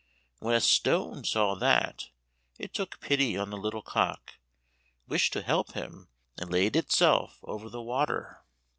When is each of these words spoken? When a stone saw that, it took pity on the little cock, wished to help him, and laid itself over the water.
When 0.39 0.55
a 0.55 0.61
stone 0.61 1.23
saw 1.25 1.53
that, 1.53 2.09
it 2.57 2.73
took 2.73 2.99
pity 3.01 3.37
on 3.37 3.51
the 3.51 3.55
little 3.55 3.83
cock, 3.83 4.33
wished 5.07 5.31
to 5.33 5.43
help 5.43 5.73
him, 5.73 6.09
and 6.39 6.49
laid 6.49 6.75
itself 6.75 7.37
over 7.43 7.69
the 7.69 7.83
water. 7.83 8.41